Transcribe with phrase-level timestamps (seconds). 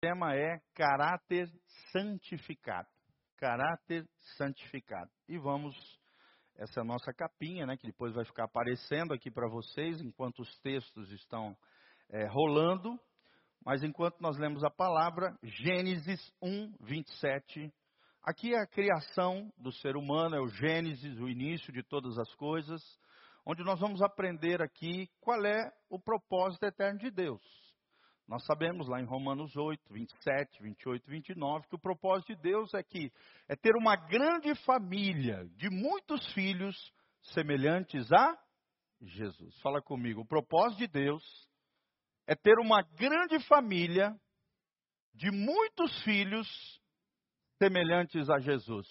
[0.00, 1.48] tema é caráter
[1.92, 2.88] santificado.
[3.36, 5.10] Caráter santificado.
[5.28, 5.74] E vamos,
[6.56, 10.40] essa é a nossa capinha, né, que depois vai ficar aparecendo aqui para vocês enquanto
[10.40, 11.56] os textos estão
[12.10, 12.98] é, rolando.
[13.64, 17.72] Mas enquanto nós lemos a palavra, Gênesis 1, 27.
[18.22, 22.32] Aqui é a criação do ser humano, é o Gênesis, o início de todas as
[22.34, 22.80] coisas,
[23.44, 27.67] onde nós vamos aprender aqui qual é o propósito eterno de Deus.
[28.28, 32.82] Nós sabemos lá em Romanos 8, 27, 28, 29 que o propósito de Deus é
[32.82, 33.10] que
[33.48, 36.76] é ter uma grande família de muitos filhos
[37.32, 38.38] semelhantes a
[39.00, 39.58] Jesus.
[39.60, 40.20] Fala comigo.
[40.20, 41.24] O propósito de Deus
[42.26, 44.14] é ter uma grande família
[45.14, 46.46] de muitos filhos
[47.56, 48.86] semelhantes a Jesus.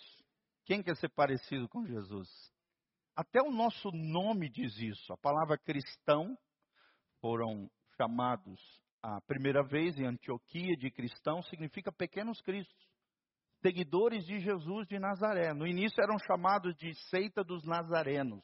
[0.66, 2.27] Quem quer ser parecido com Jesus?
[3.16, 5.13] Até o nosso nome diz isso.
[5.13, 6.35] A palavra cristão
[7.22, 8.59] foram chamados
[9.07, 12.85] a primeira vez em Antioquia de cristão significa pequenos cristos,
[13.61, 15.53] seguidores de Jesus de Nazaré.
[15.53, 18.44] No início eram chamados de seita dos nazarenos,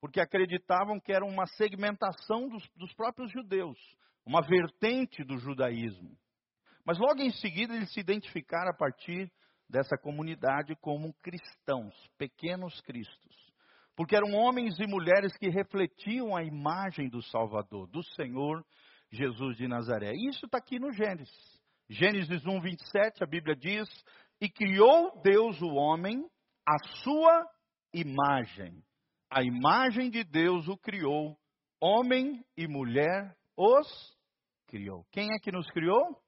[0.00, 3.78] porque acreditavam que era uma segmentação dos, dos próprios judeus,
[4.24, 6.16] uma vertente do judaísmo.
[6.86, 9.30] Mas logo em seguida eles se identificaram a partir
[9.68, 13.36] dessa comunidade como cristãos, pequenos cristos.
[13.94, 18.64] Porque eram homens e mulheres que refletiam a imagem do Salvador, do Senhor
[19.12, 20.12] Jesus de Nazaré.
[20.14, 21.30] Isso está aqui no Gênesis.
[21.88, 23.86] Gênesis 1, 27, a Bíblia diz:
[24.40, 26.24] E criou Deus o homem
[26.66, 27.46] à sua
[27.92, 28.82] imagem.
[29.30, 31.36] A imagem de Deus o criou,
[31.80, 33.86] homem e mulher os
[34.66, 35.04] criou.
[35.12, 36.18] Quem é que nos criou?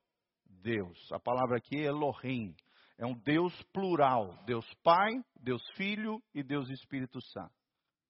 [0.46, 1.10] Deus.
[1.12, 2.54] A palavra aqui é Elohim.
[2.98, 5.10] É um Deus plural: Deus Pai,
[5.40, 7.54] Deus Filho e Deus Espírito Santo.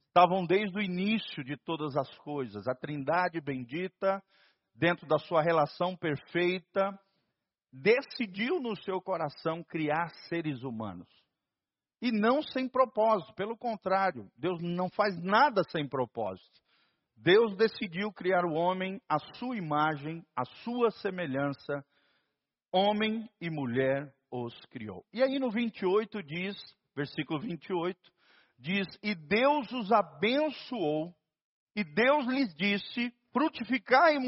[0.08, 4.22] Estavam desde o início de todas as coisas, a Trindade bendita
[4.74, 6.98] dentro da sua relação perfeita,
[7.72, 11.08] decidiu no seu coração criar seres humanos.
[12.00, 16.60] E não sem propósito, pelo contrário, Deus não faz nada sem propósito.
[17.16, 21.84] Deus decidiu criar o homem à sua imagem, à sua semelhança,
[22.72, 25.04] homem e mulher os criou.
[25.12, 26.56] E aí no 28 diz,
[26.94, 27.98] versículo 28,
[28.58, 31.14] diz: E Deus os abençoou,
[31.74, 34.20] e Deus lhes disse: frutificai e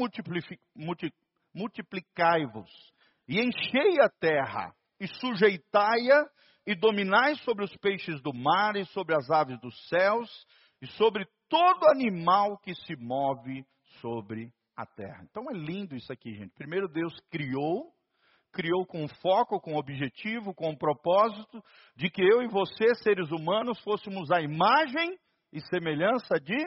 [1.55, 2.69] multiplicai-vos,
[3.27, 6.29] e enchei a terra, e sujeitai-a,
[6.65, 10.29] e dominai sobre os peixes do mar, e sobre as aves dos céus,
[10.81, 13.65] e sobre todo animal que se move
[14.01, 15.23] sobre a terra.
[15.23, 16.53] Então é lindo isso aqui, gente.
[16.53, 17.93] Primeiro Deus criou,
[18.51, 21.63] criou com foco, com objetivo, com propósito
[21.95, 25.17] de que eu e você, seres humanos, fôssemos a imagem
[25.53, 26.57] e semelhança de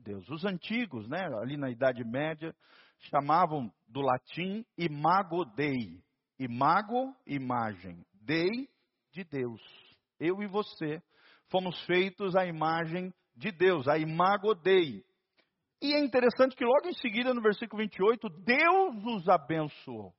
[0.00, 0.28] Deus.
[0.28, 2.54] Os antigos, né, ali na Idade Média,
[2.98, 6.02] chamavam do latim imago dei.
[6.38, 8.04] Imago, imagem.
[8.14, 8.68] Dei,
[9.12, 9.60] de Deus.
[10.18, 11.02] Eu e você
[11.48, 15.04] fomos feitos à imagem de Deus, a imago dei.
[15.82, 20.14] E é interessante que logo em seguida, no versículo 28, Deus os abençoou.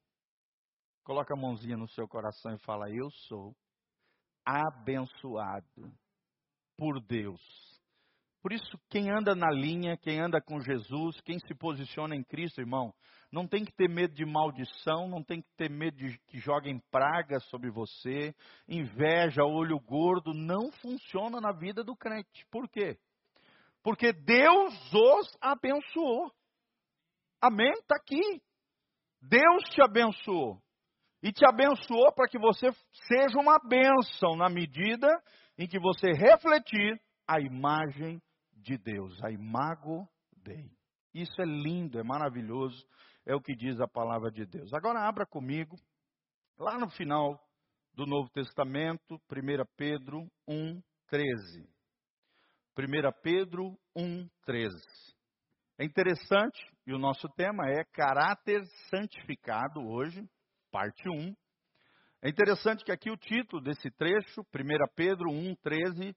[1.04, 3.56] Coloca a mãozinha no seu coração e fala: Eu sou
[4.46, 5.92] abençoado
[6.78, 7.42] por Deus.
[8.42, 12.60] Por isso, quem anda na linha, quem anda com Jesus, quem se posiciona em Cristo,
[12.60, 12.92] irmão,
[13.32, 16.82] não tem que ter medo de maldição, não tem que ter medo de que joguem
[16.90, 18.34] pragas sobre você,
[18.68, 22.46] inveja, olho gordo, não funciona na vida do crente.
[22.50, 22.98] Por quê?
[23.84, 26.32] Porque Deus os abençoou.
[27.40, 27.72] Amém?
[27.74, 28.42] Está aqui.
[29.22, 30.60] Deus te abençoou.
[31.22, 32.72] E te abençoou para que você
[33.08, 35.08] seja uma bênção na medida
[35.60, 38.20] em que você refletir a imagem
[38.62, 40.08] de Deus, a imago
[40.44, 40.72] Dei.
[41.14, 42.86] Isso é lindo, é maravilhoso,
[43.26, 44.74] é o que diz a palavra de Deus.
[44.74, 45.76] Agora abra comigo,
[46.58, 47.40] lá no final
[47.94, 51.70] do Novo Testamento, 1 Pedro 1, 13.
[52.78, 54.76] 1 Pedro 1, 13.
[55.78, 60.24] É interessante, e o nosso tema é caráter santificado hoje,
[60.72, 61.36] parte 1.
[62.22, 64.46] É interessante que aqui o título desse trecho, 1
[64.96, 66.16] Pedro 1, 13,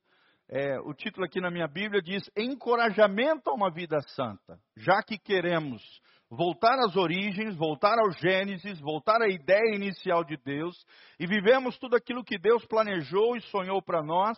[0.48, 4.58] é, o título aqui na minha Bíblia diz Encorajamento a uma vida santa.
[4.76, 5.82] Já que queremos
[6.30, 10.76] voltar às origens, voltar ao Gênesis, voltar à ideia inicial de Deus
[11.18, 14.36] e vivemos tudo aquilo que Deus planejou e sonhou para nós,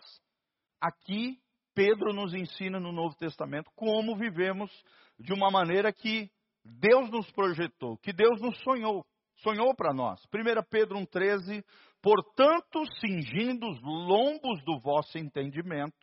[0.79, 1.37] aqui
[1.75, 4.71] Pedro nos ensina no Novo Testamento como vivemos
[5.19, 6.29] de uma maneira que
[6.63, 9.05] Deus nos projetou, que Deus nos sonhou,
[9.37, 10.21] sonhou para nós.
[10.33, 11.63] 1 Pedro 1,13
[12.07, 15.93] Portanto, cingindo os lombos do vosso entendimento,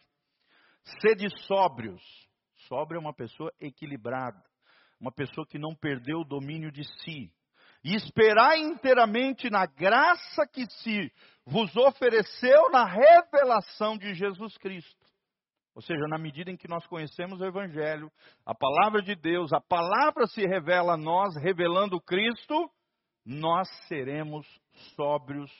[1.01, 2.03] sede sóbrios.
[2.69, 4.39] Sóbrio é uma pessoa equilibrada,
[5.01, 7.33] uma pessoa que não perdeu o domínio de si.
[7.83, 11.11] e esperai inteiramente na graça que se
[11.47, 15.07] vos ofereceu na revelação de Jesus Cristo.
[15.75, 18.13] Ou seja, na medida em que nós conhecemos o Evangelho,
[18.45, 22.71] a palavra de Deus, a palavra se revela a nós, revelando Cristo,
[23.25, 24.47] nós seremos
[24.95, 25.51] sóbrios,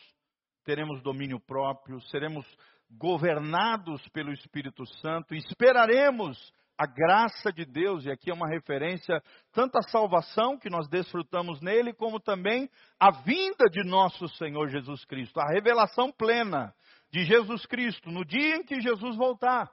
[0.65, 2.47] teremos domínio próprio, seremos
[2.91, 9.23] governados pelo Espírito Santo, esperaremos a graça de Deus, e aqui é uma referência
[9.53, 12.69] tanto à salvação que nós desfrutamos nele, como também
[12.99, 16.75] a vinda de nosso Senhor Jesus Cristo, a revelação plena
[17.13, 19.71] de Jesus Cristo no dia em que Jesus voltar.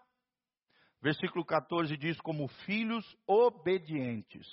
[1.02, 4.48] Versículo 14 diz: Como filhos obedientes.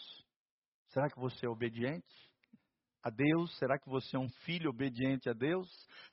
[0.88, 2.06] Será que você é obediente
[3.02, 3.54] a Deus?
[3.58, 5.68] Será que você é um filho obediente a Deus?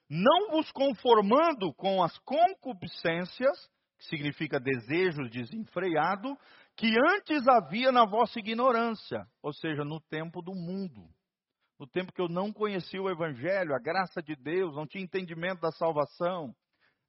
[0.10, 3.58] Não vos conformando com as concupiscências
[3.98, 6.38] que significa desejo desenfreado,
[6.76, 11.08] que antes havia na vossa ignorância, ou seja, no tempo do mundo.
[11.80, 15.62] No tempo que eu não conhecia o Evangelho, a graça de Deus, não tinha entendimento
[15.62, 16.54] da salvação.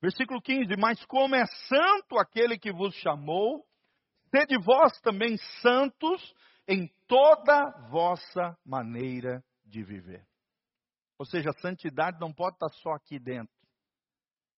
[0.01, 3.65] Versículo 15: Mas como é santo aquele que vos chamou,
[4.31, 6.35] sede vós também santos
[6.69, 10.27] em toda vossa maneira de viver.
[11.19, 13.57] Ou seja, a santidade não pode estar só aqui dentro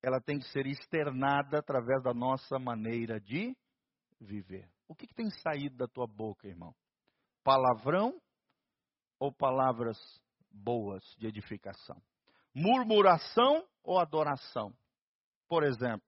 [0.03, 3.57] ela tem que ser externada através da nossa maneira de
[4.21, 4.69] viver.
[4.87, 6.75] O que, que tem saído da tua boca, irmão?
[7.43, 8.19] Palavrão
[9.19, 9.99] ou palavras
[10.51, 12.01] boas de edificação?
[12.55, 14.73] Murmuração ou adoração?
[15.49, 16.07] Por exemplo,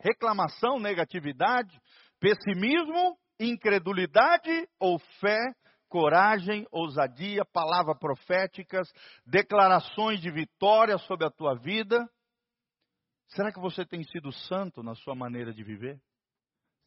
[0.00, 1.80] reclamação, negatividade,
[2.20, 5.40] pessimismo, incredulidade ou fé,
[5.94, 8.92] coragem, ousadia, palavras proféticas,
[9.24, 12.04] declarações de vitória sobre a tua vida.
[13.28, 16.00] Será que você tem sido santo na sua maneira de viver?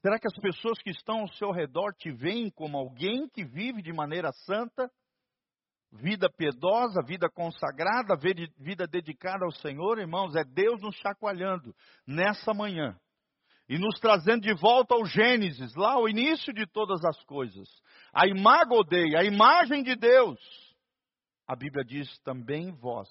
[0.01, 3.81] Será que as pessoas que estão ao seu redor te veem como alguém que vive
[3.81, 4.91] de maneira santa?
[5.89, 8.13] Vida piedosa, vida consagrada,
[8.57, 11.73] vida dedicada ao Senhor, irmãos, é Deus nos chacoalhando
[12.05, 12.99] nessa manhã
[13.69, 17.67] e nos trazendo de volta ao Gênesis, lá ao início de todas as coisas.
[18.13, 20.39] A imago Dei, a imagem de Deus.
[21.45, 23.07] A Bíblia diz também vós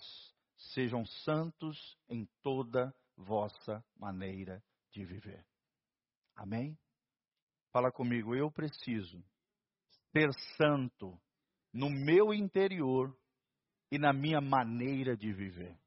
[0.72, 4.62] sejam santos em toda vossa maneira
[4.92, 5.44] de viver.
[6.34, 6.78] Amém?
[7.72, 9.22] Fala comigo, eu preciso
[10.12, 11.18] ser santo
[11.72, 13.14] no meu interior
[13.90, 15.78] e na minha maneira de viver.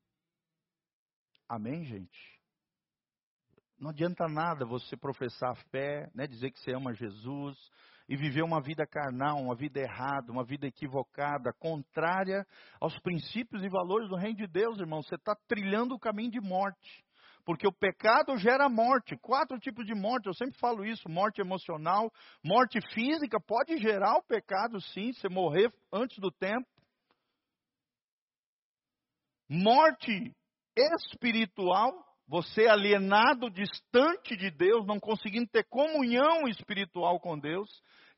[1.48, 2.39] Amém, gente?
[3.80, 7.58] Não adianta nada você professar fé, né, dizer que você ama Jesus
[8.10, 12.46] e viver uma vida carnal, uma vida errada, uma vida equivocada, contrária
[12.82, 15.02] aos princípios e valores do reino de Deus, irmão.
[15.02, 17.06] Você está trilhando o caminho de morte.
[17.46, 19.16] Porque o pecado gera morte.
[19.16, 22.12] Quatro tipos de morte, eu sempre falo isso: morte emocional,
[22.44, 26.68] morte física, pode gerar o pecado sim, você morrer antes do tempo.
[29.48, 30.36] Morte
[30.76, 31.92] espiritual,
[32.30, 37.68] você alienado, distante de Deus, não conseguindo ter comunhão espiritual com Deus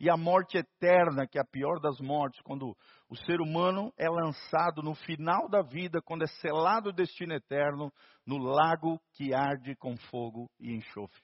[0.02, 2.75] e a morte eterna, que é a pior das mortes, quando
[3.08, 7.90] o ser humano é lançado no final da vida, quando é selado o destino eterno,
[8.28, 11.22] no lago que arde com fogo e enxofre.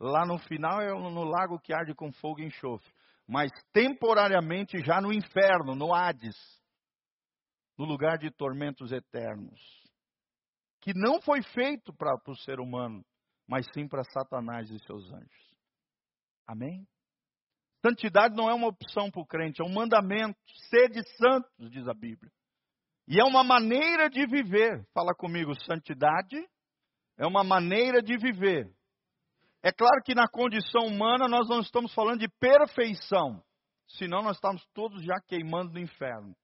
[0.00, 2.90] Lá no final é no lago que arde com fogo e enxofre,
[3.28, 6.36] mas temporariamente já no inferno, no Hades,
[7.76, 9.81] no lugar de tormentos eternos,
[10.82, 13.04] que não foi feito para o ser humano,
[13.48, 15.56] mas sim para Satanás e seus anjos.
[16.46, 16.86] Amém?
[17.84, 20.38] Santidade não é uma opção para o crente, é um mandamento.
[20.68, 22.30] Sede santos, diz a Bíblia.
[23.08, 24.84] E é uma maneira de viver.
[24.92, 26.36] Fala comigo, santidade
[27.16, 28.72] é uma maneira de viver.
[29.62, 33.40] É claro que na condição humana nós não estamos falando de perfeição,
[33.86, 36.34] senão nós estamos todos já queimando no inferno.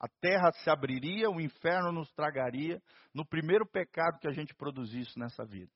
[0.00, 2.80] A terra se abriria, o inferno nos tragaria
[3.14, 5.70] no primeiro pecado que a gente produzisse nessa vida.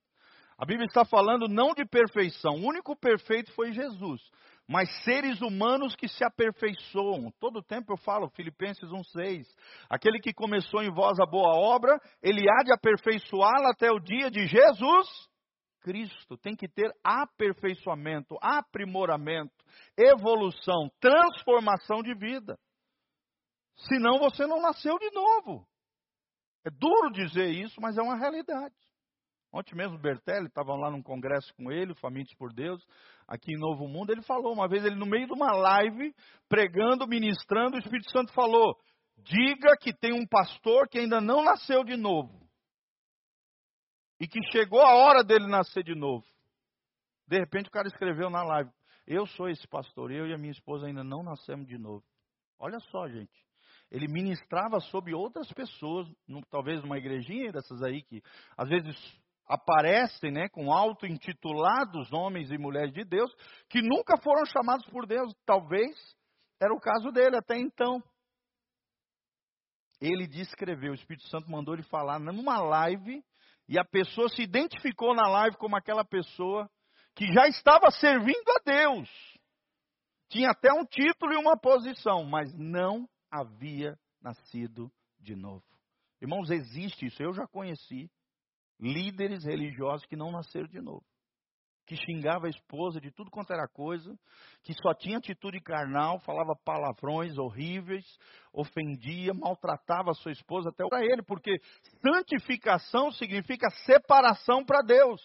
[0.57, 4.23] A Bíblia está falando não de perfeição, o único perfeito foi Jesus
[4.69, 7.31] mas seres humanos que se aperfeiçoam.
[7.39, 9.45] Todo tempo eu falo, Filipenses 1,6.
[9.89, 14.31] Aquele que começou em vós a boa obra, ele há de aperfeiçoá-la até o dia
[14.31, 15.07] de Jesus
[15.83, 16.39] Cristo.
[16.39, 19.53] Tem que ter aperfeiçoamento, aprimoramento,
[19.99, 22.59] evolução, transformação de vida.
[23.77, 25.67] Senão você não nasceu de novo.
[26.65, 28.75] É duro dizer isso, mas é uma realidade.
[29.53, 32.85] Ontem mesmo Bertelli, estavam lá num congresso com ele, Famintos por Deus,
[33.29, 36.13] aqui em Novo Mundo, ele falou uma vez, ele no meio de uma live,
[36.49, 38.77] pregando, ministrando, o Espírito Santo falou,
[39.19, 42.45] diga que tem um pastor que ainda não nasceu de novo.
[44.19, 46.27] E que chegou a hora dele nascer de novo.
[47.29, 48.71] De repente o cara escreveu na live,
[49.07, 52.05] eu sou esse pastor, eu e a minha esposa ainda não nascemos de novo.
[52.59, 53.44] Olha só, gente.
[53.95, 56.09] Ele ministrava sobre outras pessoas,
[56.51, 58.21] talvez numa igrejinha dessas aí que
[58.57, 58.97] às vezes
[59.47, 63.33] aparecem, né, com auto-intitulados homens e mulheres de Deus,
[63.71, 65.95] que nunca foram chamados por Deus, talvez
[66.61, 68.03] era o caso dele até então.
[70.01, 73.23] Ele descreveu, o Espírito Santo mandou ele falar numa live,
[73.69, 76.69] e a pessoa se identificou na live como aquela pessoa
[77.15, 79.09] que já estava servindo a Deus.
[80.31, 85.65] Tinha até um título e uma posição, mas não havia nascido de novo.
[86.21, 88.11] Irmãos, existe isso, eu já conheci
[88.81, 91.05] líderes religiosos que não nasceram de novo.
[91.87, 94.19] Que xingava a esposa de tudo quanto era coisa,
[94.63, 98.07] que só tinha atitude carnal, falava palavrões horríveis,
[98.53, 101.61] ofendia, maltratava a sua esposa até para ele, porque
[102.01, 105.21] santificação significa separação para Deus,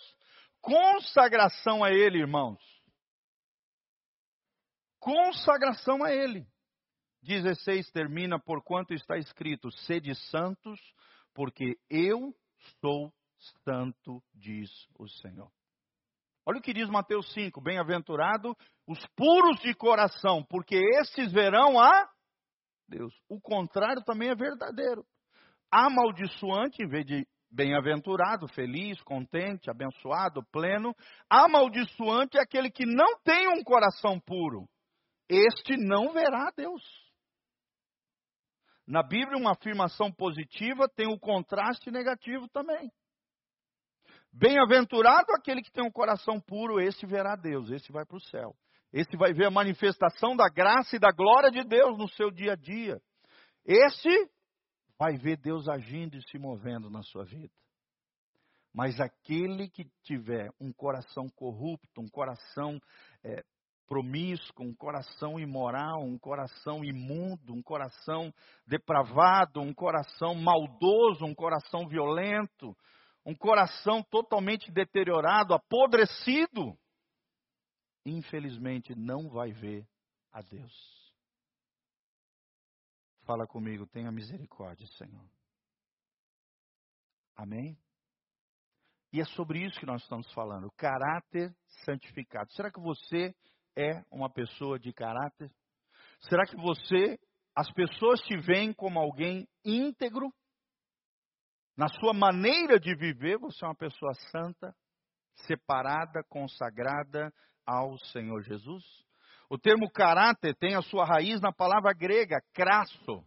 [0.60, 2.60] consagração a Ele, irmãos.
[5.00, 6.46] Consagração a Ele.
[7.22, 10.80] 16 termina, por quanto está escrito: sede santos,
[11.34, 12.34] porque eu
[12.82, 13.14] sou
[13.64, 15.52] santo, diz o Senhor.
[16.46, 18.56] Olha o que diz Mateus 5: Bem-aventurado
[18.88, 22.10] os puros de coração, porque esses verão a
[22.88, 23.14] Deus.
[23.30, 25.06] O contrário também é verdadeiro.
[25.72, 30.96] Amaldiçoante, em vez de bem-aventurado, feliz, contente, abençoado, pleno,
[31.30, 34.68] amaldiçoante é aquele que não tem um coração puro.
[35.28, 36.82] Este não verá Deus.
[38.90, 42.92] Na Bíblia, uma afirmação positiva tem o contraste negativo também.
[44.34, 48.56] Bem-aventurado aquele que tem um coração puro, esse verá Deus, esse vai para o céu.
[48.92, 52.54] Esse vai ver a manifestação da graça e da glória de Deus no seu dia
[52.54, 53.00] a dia.
[53.64, 54.10] Esse
[54.98, 57.54] vai ver Deus agindo e se movendo na sua vida.
[58.74, 62.80] Mas aquele que tiver um coração corrupto, um coração
[63.24, 63.44] é,
[63.90, 68.32] promíscuo, um coração imoral, um coração imundo, um coração
[68.68, 72.78] depravado, um coração maldoso, um coração violento,
[73.26, 76.78] um coração totalmente deteriorado, apodrecido,
[78.06, 79.88] infelizmente não vai ver
[80.32, 80.74] a Deus.
[83.26, 85.28] Fala comigo, tenha misericórdia, Senhor.
[87.36, 87.76] Amém?
[89.12, 92.52] E é sobre isso que nós estamos falando, caráter santificado.
[92.54, 93.34] Será que você
[93.80, 95.50] é uma pessoa de caráter?
[96.30, 97.18] Será que você,
[97.56, 100.30] as pessoas te veem como alguém íntegro?
[101.78, 104.76] Na sua maneira de viver, você é uma pessoa santa,
[105.48, 107.32] separada, consagrada
[107.66, 108.84] ao Senhor Jesus.
[109.50, 113.24] O termo caráter tem a sua raiz na palavra grega crasso,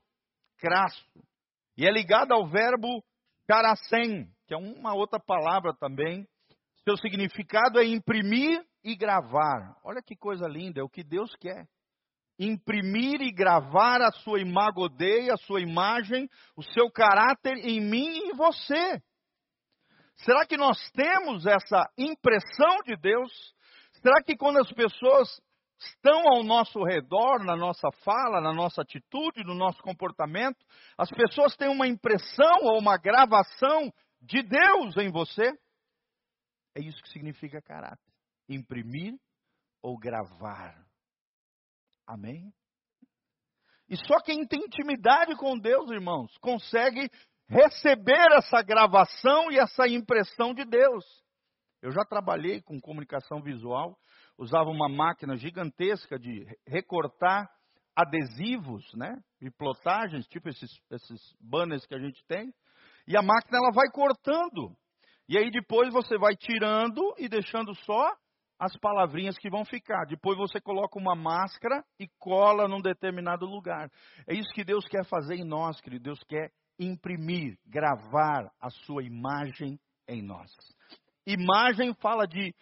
[0.58, 1.24] crasso,
[1.78, 3.02] e é ligado ao verbo
[3.48, 6.28] karasen, que é uma outra palavra também.
[6.84, 9.76] Seu significado é imprimir e gravar.
[9.84, 11.66] Olha que coisa linda, é o que Deus quer
[12.38, 18.30] imprimir e gravar a sua imagodei, a sua imagem, o seu caráter em mim e
[18.30, 19.02] em você.
[20.16, 23.32] Será que nós temos essa impressão de Deus?
[24.02, 25.28] Será que quando as pessoas
[25.78, 30.64] estão ao nosso redor, na nossa fala, na nossa atitude, no nosso comportamento,
[30.96, 35.52] as pessoas têm uma impressão ou uma gravação de Deus em você?
[36.74, 38.01] É isso que significa caráter.
[38.48, 39.14] Imprimir
[39.82, 40.76] ou gravar
[42.06, 42.52] Amém?
[43.88, 47.10] E só quem tem intimidade com Deus, irmãos, consegue
[47.48, 51.04] receber essa gravação e essa impressão de Deus.
[51.80, 53.98] Eu já trabalhei com comunicação visual,
[54.38, 57.50] usava uma máquina gigantesca de recortar
[57.94, 59.14] adesivos, né?
[59.40, 62.52] E plotagens, tipo esses, esses banners que a gente tem.
[63.06, 64.74] E a máquina ela vai cortando.
[65.28, 68.10] E aí depois você vai tirando e deixando só
[68.58, 70.04] as palavrinhas que vão ficar.
[70.06, 73.90] Depois você coloca uma máscara e cola num determinado lugar.
[74.26, 76.04] É isso que Deus quer fazer em nós, querido.
[76.04, 79.78] Deus quer imprimir, gravar a sua imagem
[80.08, 80.50] em nós.
[81.26, 82.54] Imagem fala de,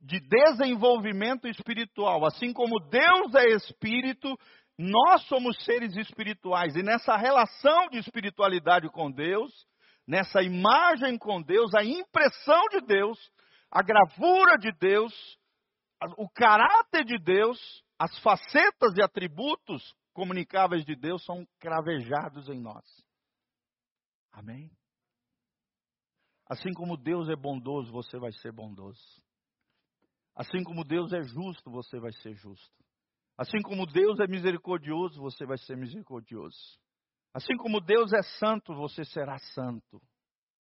[0.00, 2.24] de desenvolvimento espiritual.
[2.26, 4.36] Assim como Deus é espírito,
[4.78, 6.74] nós somos seres espirituais.
[6.76, 9.52] E nessa relação de espiritualidade com Deus,
[10.06, 13.18] nessa imagem com Deus, a impressão de Deus,
[13.72, 15.14] a gravura de Deus,
[16.18, 17.58] o caráter de Deus,
[17.98, 22.84] as facetas e atributos comunicáveis de Deus são cravejados em nós.
[24.30, 24.70] Amém?
[26.46, 29.00] Assim como Deus é bondoso, você vai ser bondoso.
[30.34, 32.84] Assim como Deus é justo, você vai ser justo.
[33.38, 36.78] Assim como Deus é misericordioso, você vai ser misericordioso.
[37.32, 40.02] Assim como Deus é santo, você será santo.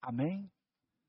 [0.00, 0.48] Amém?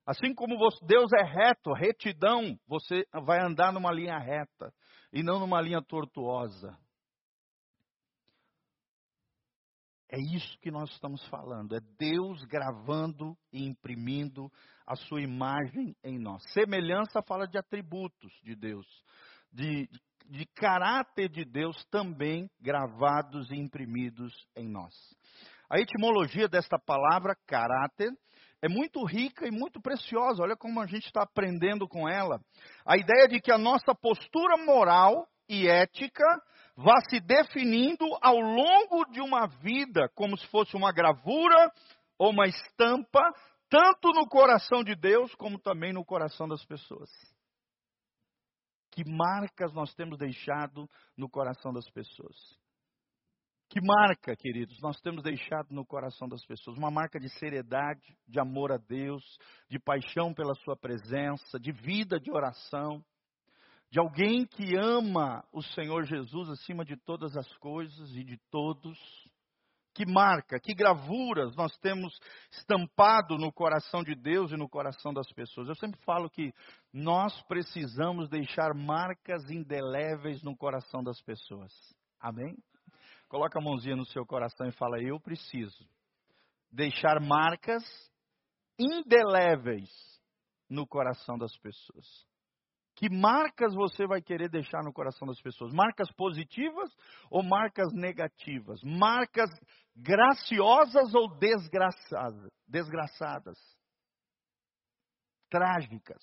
[0.06, 4.74] Assim como Deus é reto, retidão, você vai andar numa linha reta
[5.14, 6.78] e não numa linha tortuosa.
[10.12, 11.74] É isso que nós estamos falando.
[11.74, 14.52] É Deus gravando e imprimindo
[14.86, 16.44] a sua imagem em nós.
[16.52, 18.86] Semelhança fala de atributos de Deus,
[19.54, 19.88] de,
[20.28, 24.94] de caráter de Deus também gravados e imprimidos em nós.
[25.70, 28.12] A etimologia desta palavra, caráter,
[28.62, 30.44] é muito rica e muito preciosa.
[30.44, 32.40] Olha como a gente está aprendendo com ela.
[32.86, 36.26] A ideia de que a nossa postura moral e ética
[36.76, 41.72] vá se definindo ao longo de uma vida, como se fosse uma gravura
[42.18, 43.22] ou uma estampa,
[43.70, 47.10] tanto no coração de Deus como também no coração das pessoas.
[48.92, 50.88] Que marcas nós temos deixado
[51.18, 52.61] no coração das pessoas?
[53.72, 56.78] Que marca, queridos, nós temos deixado no coração das pessoas?
[56.78, 59.24] Uma marca de seriedade, de amor a Deus,
[59.70, 63.02] de paixão pela Sua presença, de vida de oração,
[63.90, 69.00] de alguém que ama o Senhor Jesus acima de todas as coisas e de todos.
[69.94, 72.14] Que marca, que gravuras nós temos
[72.52, 75.70] estampado no coração de Deus e no coração das pessoas.
[75.70, 76.54] Eu sempre falo que
[76.92, 81.72] nós precisamos deixar marcas indeléveis no coração das pessoas.
[82.20, 82.54] Amém?
[83.32, 85.88] Coloca a mãozinha no seu coração e fala: Eu preciso
[86.70, 87.82] deixar marcas
[88.78, 89.90] indeléveis
[90.70, 92.06] no coração das pessoas.
[92.94, 95.72] Que marcas você vai querer deixar no coração das pessoas?
[95.74, 96.94] Marcas positivas
[97.30, 98.84] ou marcas negativas?
[98.84, 99.50] Marcas
[99.96, 102.52] graciosas ou desgraçadas?
[102.68, 103.58] desgraçadas?
[105.50, 106.22] Trágicas.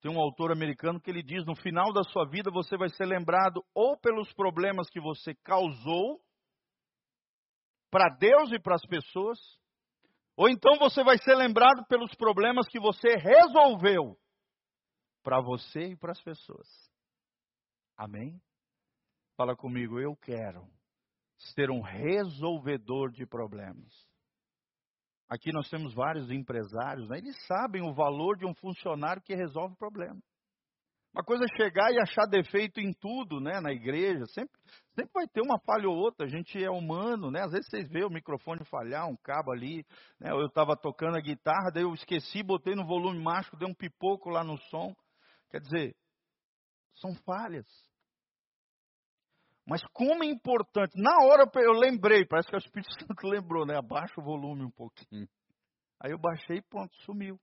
[0.00, 3.04] Tem um autor americano que ele diz: no final da sua vida você vai ser
[3.04, 6.20] lembrado ou pelos problemas que você causou
[7.90, 9.38] para Deus e para as pessoas,
[10.36, 14.16] ou então você vai ser lembrado pelos problemas que você resolveu
[15.22, 16.66] para você e para as pessoas.
[17.96, 18.40] Amém?
[19.36, 20.66] Fala comigo, eu quero
[21.54, 24.09] ser um resolvedor de problemas.
[25.30, 27.18] Aqui nós temos vários empresários, né?
[27.18, 30.20] eles sabem o valor de um funcionário que resolve problema.
[31.14, 34.26] Uma coisa é chegar e achar defeito em tudo, né, na igreja.
[34.26, 34.56] Sempre,
[34.94, 36.24] sempre vai ter uma falha ou outra.
[36.24, 37.42] A gente é humano, né?
[37.42, 39.84] Às vezes vocês veem o microfone falhar, um cabo ali.
[40.20, 40.30] Né?
[40.30, 44.30] Eu estava tocando a guitarra, daí eu esqueci, botei no volume mágico, dei um pipoco
[44.30, 44.94] lá no som.
[45.50, 45.96] Quer dizer,
[46.94, 47.66] são falhas.
[49.66, 53.76] Mas como é importante, na hora eu lembrei, parece que o Espírito Santo lembrou, né?
[53.76, 55.28] Abaixa o volume um pouquinho.
[56.00, 57.38] Aí eu baixei e pronto, sumiu.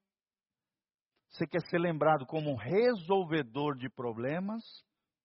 [1.29, 4.63] Você quer ser lembrado como um resolvedor de problemas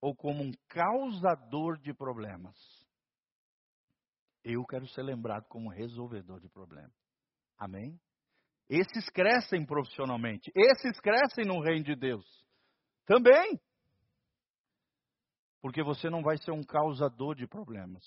[0.00, 2.56] ou como um causador de problemas?
[4.44, 6.92] Eu quero ser lembrado como um resolvedor de problemas.
[7.56, 7.98] Amém?
[8.68, 12.24] Esses crescem profissionalmente, esses crescem no reino de Deus.
[13.06, 13.60] Também.
[15.62, 18.04] Porque você não vai ser um causador de problemas.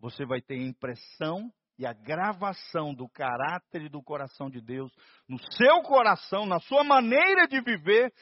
[0.00, 4.92] Você vai ter a impressão e a gravação do caráter e do coração de Deus
[5.28, 8.12] no seu coração, na sua maneira de viver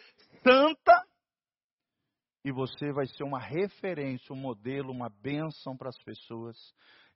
[0.46, 1.02] santa.
[2.44, 6.56] E você vai ser uma referência, um modelo, uma bênção para as pessoas.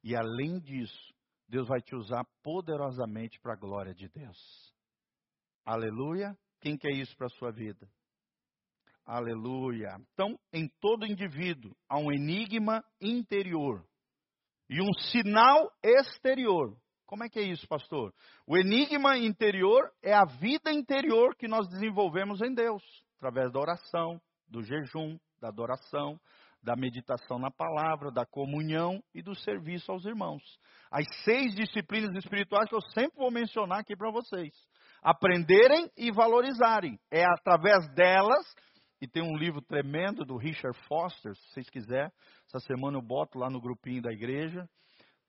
[0.02, 1.14] E além disso,
[1.48, 4.74] Deus vai te usar poderosamente para a glória de Deus.
[5.64, 6.36] Aleluia.
[6.60, 7.86] Quem quer isso para a sua vida?
[9.06, 9.96] Aleluia.
[10.12, 13.84] Então, em todo indivíduo há um enigma interior
[14.68, 16.74] e um sinal exterior.
[17.04, 18.14] Como é que é isso, pastor?
[18.46, 22.82] O enigma interior é a vida interior que nós desenvolvemos em Deus,
[23.18, 26.18] através da oração, do jejum, da adoração,
[26.62, 30.42] da meditação na palavra, da comunhão e do serviço aos irmãos.
[30.90, 34.50] As seis disciplinas espirituais que eu sempre vou mencionar aqui para vocês.
[35.02, 36.98] Aprenderem e valorizarem.
[37.10, 38.46] É através delas
[39.04, 42.10] e tem um livro tremendo do Richard Foster, se vocês quiserem.
[42.46, 44.66] Essa semana eu boto lá no grupinho da igreja.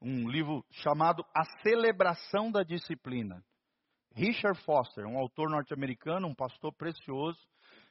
[0.02, 3.44] Um livro chamado A Celebração da Disciplina.
[4.14, 7.38] Richard Foster, um autor norte-americano, um pastor precioso.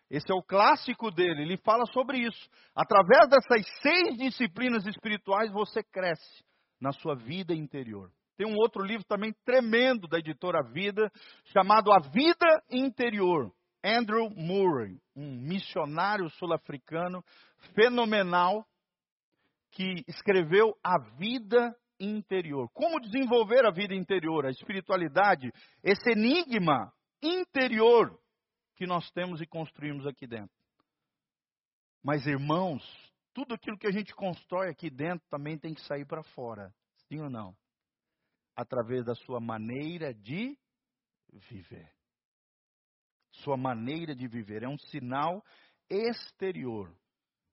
[0.08, 1.42] Esse é o clássico dele.
[1.42, 2.48] Ele fala sobre isso.
[2.74, 6.42] Através dessas seis disciplinas espirituais, você cresce
[6.80, 8.10] na sua vida interior.
[8.38, 11.12] Tem um outro livro também tremendo da editora Vida,
[11.52, 13.52] chamado A Vida Interior.
[13.84, 17.22] Andrew Murray, um missionário sul-africano
[17.74, 18.66] fenomenal
[19.72, 22.70] que escreveu A Vida Interior.
[22.72, 26.90] Como desenvolver a vida interior, a espiritualidade, esse enigma
[27.22, 28.18] interior
[28.76, 30.54] que nós temos e construímos aqui dentro.
[32.02, 32.82] Mas, irmãos,
[33.34, 36.74] tudo aquilo que a gente constrói aqui dentro também tem que sair para fora.
[37.06, 37.54] Sim ou não?
[38.56, 40.56] Através da sua maneira de
[41.50, 41.93] viver
[43.42, 45.42] sua maneira de viver, é um sinal
[45.88, 46.94] exterior.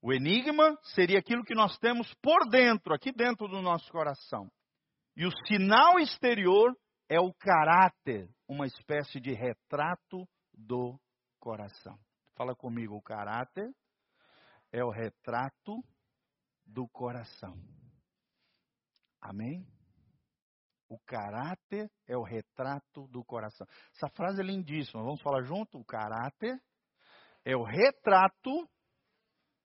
[0.02, 4.52] O enigma seria aquilo que nós temos por dentro, aqui dentro do nosso coração.
[5.16, 6.76] E o sinal exterior
[7.08, 11.00] é o caráter, uma espécie de retrato do
[11.40, 12.00] coração.
[12.36, 13.70] Fala comigo, o caráter
[14.72, 15.84] é o retrato
[16.66, 17.56] do coração.
[19.20, 19.68] Amém?
[20.92, 23.66] O caráter é o retrato do coração.
[23.96, 25.02] Essa frase é lindíssima.
[25.02, 25.80] Vamos falar junto?
[25.80, 26.62] O caráter
[27.46, 28.70] é o retrato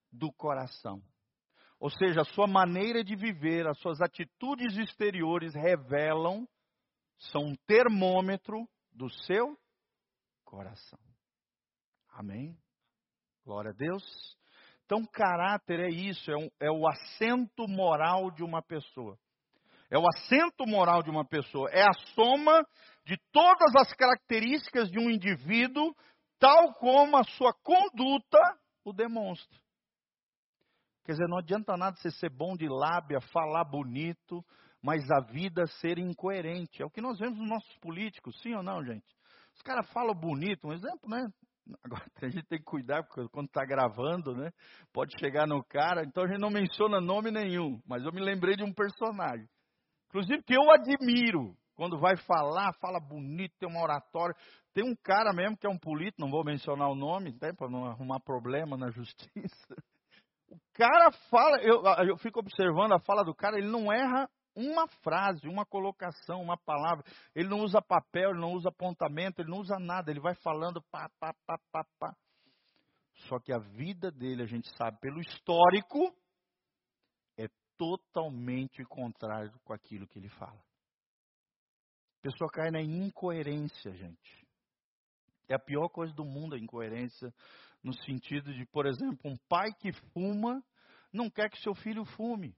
[0.09, 1.03] do coração.
[1.81, 6.47] Ou seja, a sua maneira de viver, as suas atitudes exteriores revelam,
[7.19, 9.59] são um termômetro do seu
[10.45, 10.99] coração.
[12.07, 12.57] Amém?
[13.43, 14.01] Glória a Deus.
[14.85, 19.19] Então, caráter é isso, é, um, é o assento moral de uma pessoa.
[19.89, 21.69] É o assento moral de uma pessoa.
[21.71, 22.61] É a soma
[23.05, 25.93] de todas as características de um indivíduo,
[26.39, 28.39] tal como a sua conduta
[28.83, 29.57] o demonstra.
[31.05, 34.43] Quer dizer, não adianta nada você ser bom de lábia, falar bonito,
[34.83, 36.81] mas a vida ser incoerente.
[36.81, 39.07] É o que nós vemos nos nossos políticos, sim ou não, gente?
[39.55, 41.25] Os caras falam bonito, um exemplo, né?
[41.83, 44.51] Agora a gente tem que cuidar, porque quando está gravando, né?
[44.91, 48.57] Pode chegar no cara, então a gente não menciona nome nenhum, mas eu me lembrei
[48.57, 49.47] de um personagem.
[50.07, 51.55] Inclusive que eu admiro.
[51.75, 54.35] Quando vai falar, fala bonito, tem uma oratória.
[54.73, 57.69] Tem um cara mesmo que é um político, não vou mencionar o nome, né, para
[57.69, 59.75] não arrumar problema na justiça.
[60.49, 64.87] O cara fala, eu, eu fico observando a fala do cara, ele não erra uma
[65.03, 67.05] frase, uma colocação, uma palavra.
[67.35, 70.09] Ele não usa papel, ele não usa apontamento, ele não usa nada.
[70.09, 72.15] Ele vai falando pá, pá, pá, pá, pá.
[73.27, 76.11] Só que a vida dele, a gente sabe pelo histórico,
[77.77, 80.59] totalmente contrário com aquilo que ele fala.
[82.19, 84.47] A pessoa cai na incoerência, gente.
[85.47, 87.33] É a pior coisa do mundo a incoerência
[87.83, 90.63] no sentido de, por exemplo, um pai que fuma
[91.13, 92.55] não quer que seu filho fume.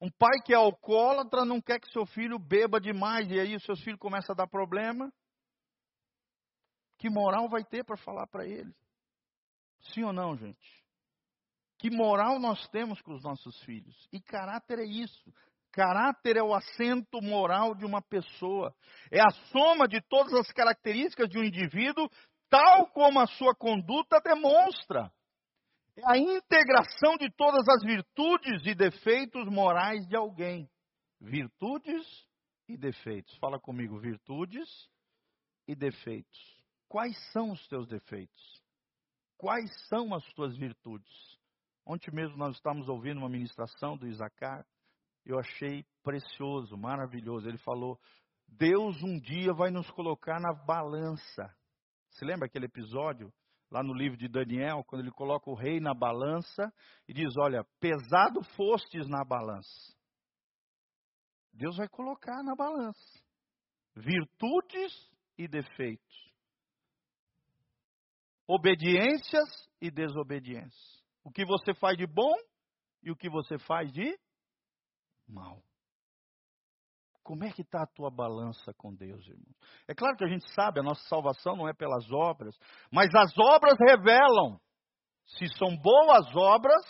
[0.00, 3.60] Um pai que é alcoólatra não quer que seu filho beba demais e aí o
[3.60, 5.12] seu filho começa a dar problema.
[6.98, 8.74] Que moral vai ter para falar para ele?
[9.92, 10.87] Sim ou não, gente?
[11.78, 14.08] Que moral nós temos com os nossos filhos?
[14.12, 15.32] E caráter é isso.
[15.70, 18.74] Caráter é o assento moral de uma pessoa.
[19.10, 22.08] É a soma de todas as características de um indivíduo
[22.50, 25.12] tal como a sua conduta demonstra.
[25.96, 30.68] É a integração de todas as virtudes e defeitos morais de alguém.
[31.20, 32.04] Virtudes
[32.68, 33.36] e defeitos.
[33.38, 34.68] Fala comigo, virtudes
[35.66, 36.58] e defeitos.
[36.88, 38.62] Quais são os teus defeitos?
[39.36, 41.37] Quais são as tuas virtudes?
[41.88, 44.64] Ontem mesmo nós estávamos ouvindo uma ministração do Isacar.
[45.24, 47.48] Eu achei precioso, maravilhoso.
[47.48, 47.98] Ele falou:
[48.46, 51.52] Deus um dia vai nos colocar na balança
[52.18, 53.32] se lembra aquele episódio
[53.70, 56.72] lá no livro de Daniel, quando ele coloca o rei na balança
[57.06, 59.96] e diz: Olha, pesado fostes na balança.
[61.52, 63.22] Deus vai colocar na balança
[63.94, 64.92] virtudes
[65.36, 66.32] e defeitos,
[68.46, 69.48] obediências
[69.80, 70.97] e desobediências.
[71.28, 72.34] O que você faz de bom
[73.02, 74.18] e o que você faz de
[75.28, 75.62] mal.
[77.22, 79.54] Como é que está a tua balança com Deus, irmão?
[79.86, 82.58] É claro que a gente sabe, a nossa salvação não é pelas obras,
[82.90, 84.58] mas as obras revelam.
[85.36, 86.82] Se são boas obras,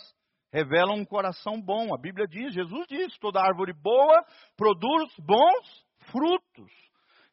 [0.53, 1.93] revelam um coração bom.
[1.93, 4.25] A Bíblia diz, Jesus diz, toda árvore boa
[4.55, 6.71] produz bons frutos.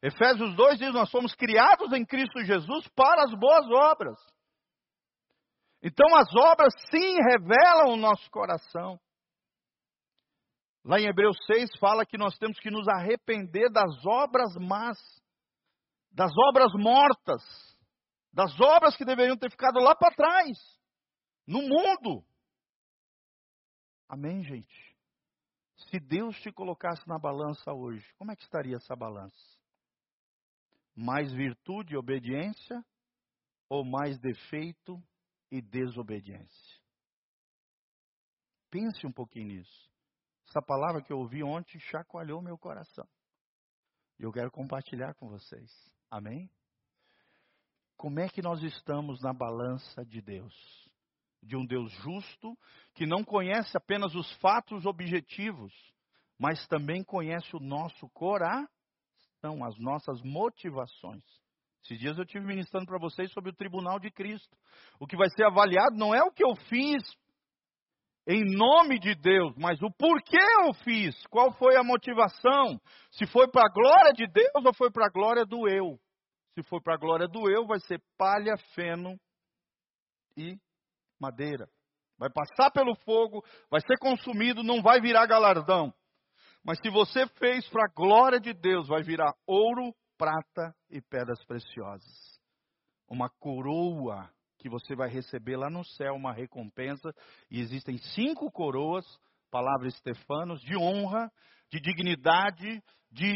[0.01, 4.36] Efésios 2 diz, nós somos criados em Cristo Jesus para as boas obras.
[5.81, 8.99] Então as obras sim revelam o nosso coração.
[10.83, 14.97] Lá em Hebreus 6 fala que nós temos que nos arrepender das obras más,
[16.11, 17.43] das obras mortas,
[18.31, 20.57] das obras que deveriam ter ficado lá para trás,
[21.45, 22.23] no mundo.
[24.07, 24.95] Amém, gente?
[25.89, 29.35] Se Deus te colocasse na balança hoje, como é que estaria essa balança?
[30.95, 32.83] Mais virtude e obediência
[33.69, 35.01] ou mais defeito
[35.51, 36.77] e desobediência?
[38.69, 39.91] Pense um pouquinho nisso.
[40.49, 43.07] Essa palavra que eu ouvi ontem chacoalhou meu coração.
[44.19, 45.71] E eu quero compartilhar com vocês.
[46.09, 46.49] Amém?
[47.95, 50.53] Como é que nós estamos na balança de Deus?
[51.41, 52.57] De um Deus justo,
[52.93, 55.73] que não conhece apenas os fatos objetivos,
[56.37, 58.67] mas também conhece o nosso coração,
[59.63, 61.23] as nossas motivações.
[61.83, 64.55] Esses dias eu estive ministrando para vocês sobre o tribunal de Cristo.
[64.99, 67.03] O que vai ser avaliado não é o que eu fiz
[68.27, 72.77] em nome de Deus, mas o porquê eu fiz, qual foi a motivação,
[73.09, 75.97] se foi para a glória de Deus ou foi para a glória do eu.
[76.53, 79.17] Se for para a glória do eu, vai ser palha, feno
[80.35, 80.57] e
[81.19, 81.69] madeira.
[82.17, 85.93] Vai passar pelo fogo, vai ser consumido, não vai virar galardão.
[86.65, 91.43] Mas se você fez para a glória de Deus, vai virar ouro, prata e pedras
[91.45, 92.39] preciosas.
[93.07, 97.13] Uma coroa que você vai receber lá no céu, uma recompensa.
[97.49, 99.05] E existem cinco coroas,
[99.49, 101.31] palavra Estefanos, de honra,
[101.71, 103.33] de dignidade, de,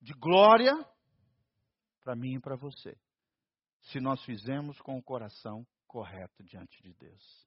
[0.00, 0.72] de glória,
[2.02, 2.96] para mim e para você.
[3.82, 7.46] Se nós fizermos com o coração correto diante de Deus.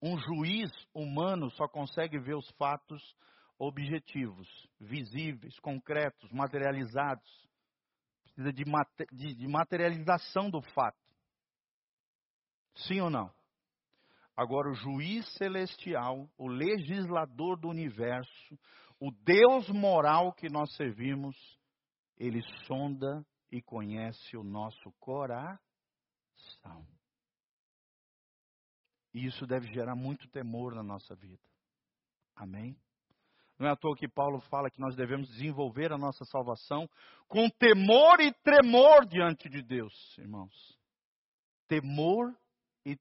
[0.00, 3.02] Um juiz humano só consegue ver os fatos
[3.58, 4.48] objetivos,
[4.80, 7.28] visíveis, concretos, materializados.
[8.22, 8.64] Precisa de,
[9.12, 10.96] de, de materialização do fato.
[12.86, 13.32] Sim ou não?
[14.36, 18.58] Agora, o juiz celestial, o legislador do universo,
[19.00, 21.36] o Deus moral que nós servimos,
[22.16, 25.58] ele sonda e conhece o nosso coração.
[29.12, 31.42] E isso deve gerar muito temor na nossa vida.
[32.36, 32.78] Amém?
[33.58, 36.88] Não é à toa que Paulo fala que nós devemos desenvolver a nossa salvação
[37.26, 40.78] com temor e tremor diante de Deus, irmãos.
[41.66, 42.32] Temor
[42.86, 42.96] e,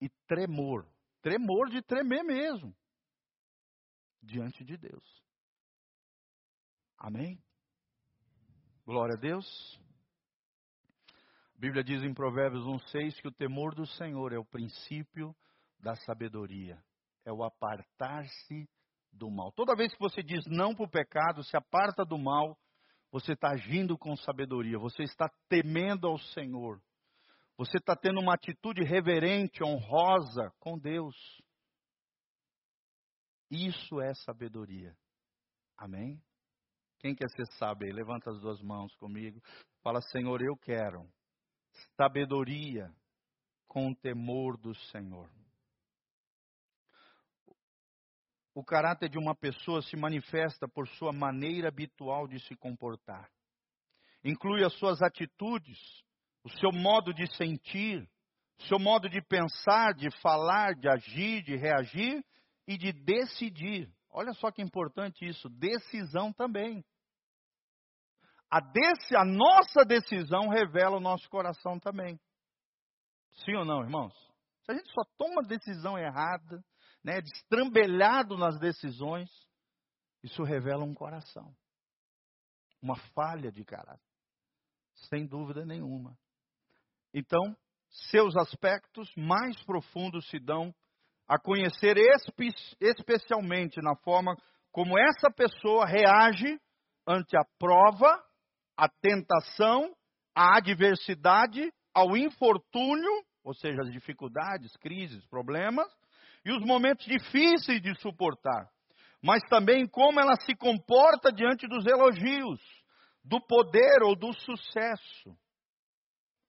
[0.00, 0.86] e tremor.
[1.20, 2.72] Tremor de tremer mesmo.
[4.22, 5.22] Diante de Deus.
[6.96, 7.42] Amém?
[8.86, 9.80] Glória a Deus.
[11.56, 15.34] A Bíblia diz em Provérbios 1,6 que o temor do Senhor é o princípio
[15.80, 16.80] da sabedoria,
[17.24, 18.68] é o apartar-se
[19.18, 19.52] do mal.
[19.52, 22.56] Toda vez que você diz não para o pecado, se aparta do mal,
[23.10, 26.80] você está agindo com sabedoria, você está temendo ao Senhor,
[27.56, 31.16] você está tendo uma atitude reverente, honrosa com Deus.
[33.50, 34.94] Isso é sabedoria.
[35.76, 36.22] Amém?
[37.00, 37.92] Quem quer ser sábio?
[37.94, 39.40] Levanta as duas mãos comigo.
[39.82, 41.08] Fala, Senhor, eu quero
[41.96, 42.92] sabedoria
[43.66, 45.30] com o temor do Senhor.
[48.58, 53.30] O caráter de uma pessoa se manifesta por sua maneira habitual de se comportar.
[54.24, 55.78] Inclui as suas atitudes,
[56.42, 58.02] o seu modo de sentir,
[58.58, 62.20] o seu modo de pensar, de falar, de agir, de reagir
[62.66, 63.88] e de decidir.
[64.10, 66.84] Olha só que importante isso, decisão também.
[68.50, 72.18] A, desse, a nossa decisão revela o nosso coração também.
[73.44, 74.12] Sim ou não, irmãos?
[74.64, 76.60] Se a gente só toma decisão errada,
[77.04, 79.30] né, destrambelhado nas decisões,
[80.22, 81.54] isso revela um coração.
[82.82, 84.02] Uma falha de caráter.
[85.08, 86.16] Sem dúvida nenhuma.
[87.14, 87.56] Então,
[88.10, 90.74] seus aspectos mais profundos se dão
[91.26, 92.48] a conhecer espe
[92.80, 94.36] especialmente na forma
[94.72, 96.60] como essa pessoa reage
[97.06, 98.22] ante a prova
[98.78, 99.92] a tentação,
[100.32, 103.10] a adversidade, ao infortúnio,
[103.42, 105.92] ou seja, as dificuldades, crises, problemas,
[106.48, 108.70] e os momentos difíceis de suportar,
[109.22, 112.58] mas também como ela se comporta diante dos elogios,
[113.22, 115.38] do poder ou do sucesso.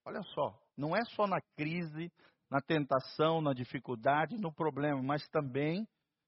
[0.06, 2.10] Olha só, não é só na crise,
[2.50, 5.86] na tentação, na dificuldade, no problema, mas também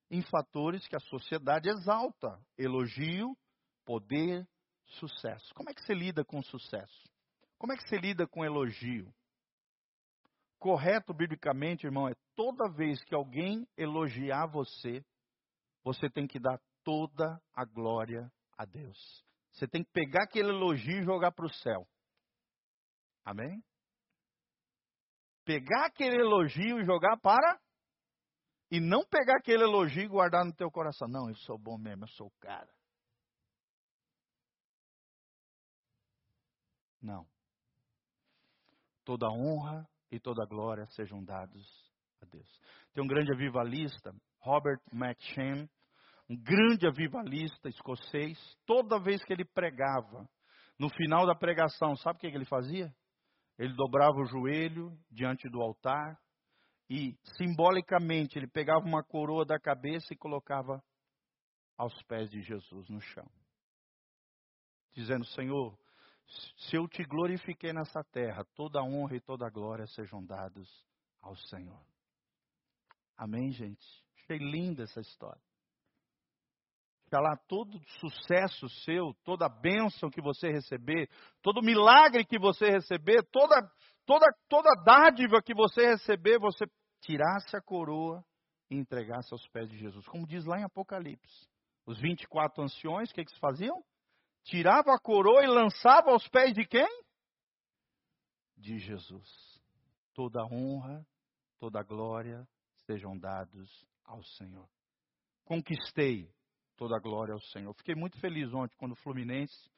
[0.10, 3.38] em fatores que a sociedade exalta: elogio,
[3.86, 4.45] poder,
[4.99, 5.53] sucesso.
[5.55, 7.10] Como é que você lida com sucesso?
[7.57, 9.13] Como é que você lida com elogio?
[10.60, 15.06] Correto biblicamente, irmão, é toda vez que alguém elogiar você,
[15.84, 19.23] você tem que dar toda a glória a Deus.
[19.51, 21.88] Você tem que pegar aquele elogio e jogar para o céu.
[23.23, 23.63] Amém?
[25.45, 27.62] Pegar aquele elogio e jogar para.
[28.71, 31.08] E não pegar aquele elogio e guardar no teu coração.
[31.08, 32.73] Não, eu sou bom mesmo, eu sou o cara.
[36.99, 37.27] Não.
[39.06, 41.90] Toda honra e toda glória sejam dados
[42.21, 42.62] a Deus.
[42.93, 45.69] Tem um grande avivalista, Robert McShane,
[46.29, 48.38] um grande avivalista escocês.
[48.65, 50.29] Toda vez que ele pregava,
[50.77, 52.93] no final da pregação, sabe o que ele fazia?
[53.57, 56.17] Ele dobrava o joelho diante do altar
[56.89, 60.81] e, simbolicamente, ele pegava uma coroa da cabeça e colocava
[61.77, 63.29] aos pés de Jesus no chão.
[64.93, 65.77] Dizendo: Senhor,
[66.57, 70.67] se eu te glorifiquei nessa terra, toda a honra e toda a glória sejam dados
[71.21, 71.90] ao Senhor.
[73.21, 73.86] Amém, gente?
[74.15, 75.39] Achei linda essa história.
[77.05, 81.07] Está lá todo sucesso seu, toda bênção que você receber,
[81.39, 83.55] todo milagre que você receber, toda,
[84.07, 86.65] toda, toda dádiva que você receber, você
[87.01, 88.25] tirasse a coroa
[88.71, 90.03] e entregasse aos pés de Jesus.
[90.07, 91.47] Como diz lá em Apocalipse.
[91.86, 93.84] Os 24 anciões, o que, que eles faziam?
[94.45, 96.88] tirava a coroa e lançava aos pés de quem?
[98.57, 99.62] De Jesus.
[100.15, 101.05] Toda honra,
[101.60, 102.47] toda glória
[102.91, 103.69] sejam dados
[104.04, 104.67] ao Senhor.
[105.45, 106.30] Conquistei
[106.75, 107.73] toda a glória ao Senhor.
[107.75, 109.69] Fiquei muito feliz ontem quando o Fluminense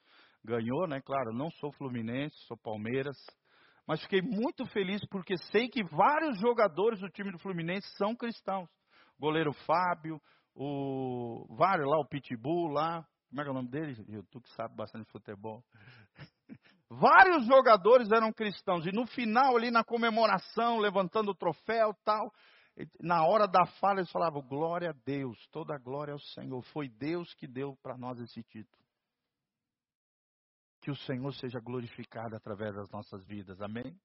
[0.42, 1.00] ganhou, né?
[1.00, 3.16] Claro, não sou Fluminense, sou Palmeiras,
[3.86, 8.68] mas fiquei muito feliz porque sei que vários jogadores do time do Fluminense são cristãos.
[9.16, 10.20] O goleiro Fábio,
[10.54, 13.94] o vários lá, o Pitbull lá, como é que é o nome dele?
[14.30, 15.62] Tu que sabe bastante futebol.
[16.90, 18.86] Vários jogadores eram cristãos.
[18.86, 22.30] E no final, ali na comemoração, levantando o troféu tal,
[23.00, 26.62] na hora da fala, eles falavam: Glória a Deus, toda a glória ao Senhor.
[26.72, 28.84] Foi Deus que deu para nós esse título.
[30.80, 33.60] Que o Senhor seja glorificado através das nossas vidas.
[33.60, 33.98] Amém?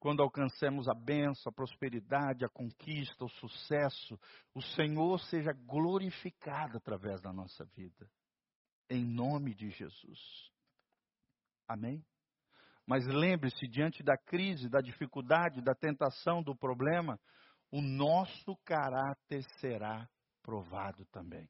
[0.00, 4.18] Quando alcancemos a bênção, a prosperidade, a conquista, o sucesso,
[4.52, 8.10] o Senhor seja glorificado através da nossa vida
[8.92, 10.50] em nome de Jesus.
[11.66, 12.04] Amém?
[12.86, 17.18] Mas lembre-se, diante da crise, da dificuldade, da tentação, do problema,
[17.72, 20.06] o nosso caráter será
[20.42, 21.48] provado também.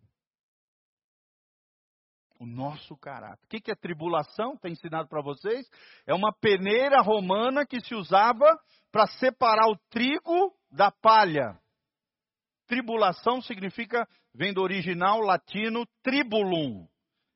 [2.38, 3.44] O nosso caráter.
[3.44, 4.56] O que é tribulação?
[4.56, 5.68] Tem ensinado para vocês?
[6.06, 8.46] É uma peneira romana que se usava
[8.90, 11.58] para separar o trigo da palha.
[12.66, 16.86] Tribulação significa, vem do original latino tribulum,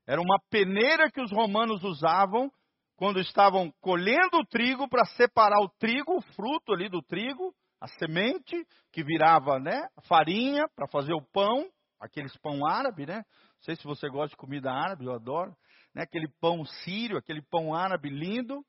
[0.07, 2.51] era uma peneira que os romanos usavam
[2.97, 7.87] quando estavam colhendo o trigo para separar o trigo, o fruto ali do trigo, a
[7.99, 13.17] semente que virava, né, farinha para fazer o pão, aqueles pão árabe, né?
[13.17, 15.57] Não sei se você gosta de comida árabe, eu adoro,
[15.95, 16.03] né?
[16.03, 18.65] Aquele pão sírio, aquele pão árabe lindo,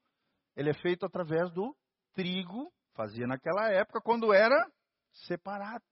[0.55, 1.75] ele é feito através do
[2.13, 4.69] trigo, fazia naquela época quando era
[5.25, 5.85] separado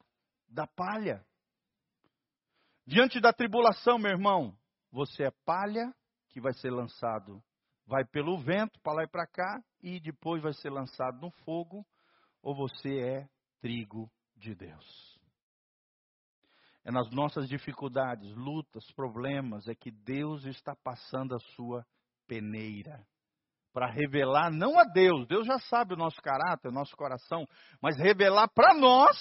[0.48, 1.26] da palha.
[2.86, 4.56] Diante da tribulação, meu irmão,
[4.92, 5.94] você é palha
[6.30, 7.42] que vai ser lançado,
[7.86, 11.86] vai pelo vento para lá e para cá e depois vai ser lançado no fogo,
[12.46, 13.28] ou você é
[13.60, 15.20] trigo de Deus.
[16.84, 21.84] É nas nossas dificuldades, lutas, problemas, é que Deus está passando a sua
[22.28, 23.04] peneira.
[23.74, 27.48] Para revelar, não a Deus, Deus já sabe o nosso caráter, o nosso coração,
[27.82, 29.18] mas revelar para nós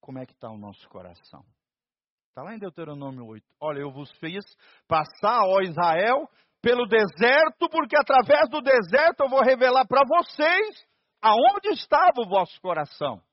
[0.00, 1.44] como é que está o nosso coração.
[2.30, 3.46] Está lá em Deuteronômio 8.
[3.60, 4.44] Olha, eu vos fiz
[4.88, 6.28] passar, ó Israel,
[6.60, 10.93] pelo deserto, porque através do deserto eu vou revelar para vocês
[11.24, 13.24] aonde estava o vosso coração.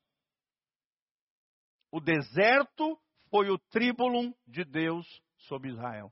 [1.91, 2.97] O deserto
[3.30, 5.06] foi o tribulum de Deus
[5.39, 6.10] sobre Israel.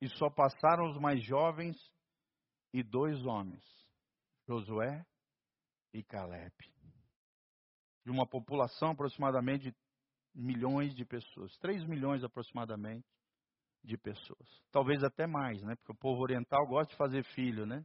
[0.00, 1.76] E só passaram os mais jovens
[2.72, 3.64] e dois homens,
[4.46, 5.04] Josué
[5.92, 6.54] e Caleb
[8.04, 9.74] de uma população aproximadamente
[10.34, 13.06] milhões de pessoas, 3 milhões aproximadamente
[13.84, 14.48] de pessoas.
[14.72, 15.76] Talvez até mais, né?
[15.76, 17.84] Porque o povo oriental gosta de fazer filho, né?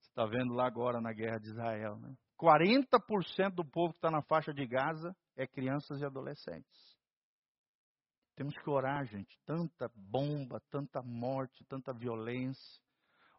[0.00, 2.14] Você está vendo lá agora na guerra de Israel, né?
[2.38, 6.98] 40% do povo que está na faixa de Gaza é crianças e adolescentes.
[8.34, 9.38] Temos que orar, gente.
[9.44, 12.82] Tanta bomba, tanta morte, tanta violência.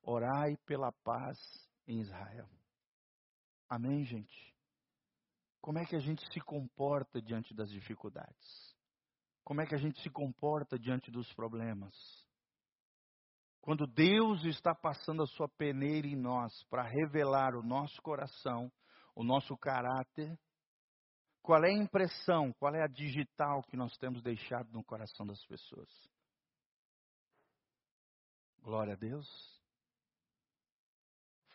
[0.02, 1.38] Orai pela paz
[1.86, 2.48] em Israel.
[3.68, 4.54] Amém, gente?
[5.60, 8.73] Como é que a gente se comporta diante das dificuldades?
[9.44, 11.94] Como é que a gente se comporta diante dos problemas?
[13.62, 18.72] Quando Deus está passando a sua peneira em nós para revelar o nosso coração,
[19.16, 20.38] o nosso caráter,
[21.42, 25.46] qual é a impressão, qual é a digital que nós temos deixado no coração das
[25.46, 25.90] pessoas?
[28.62, 29.28] Glória a Deus.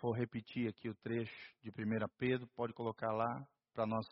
[0.01, 4.07] Vou repetir aqui o trecho de 1 Pedro, pode colocar lá para nós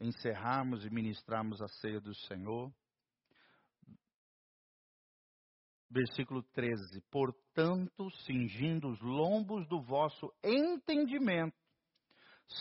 [0.00, 2.72] encerrarmos e ministrarmos a ceia do Senhor.
[5.90, 11.56] Versículo 13: Portanto, cingindo os lombos do vosso entendimento,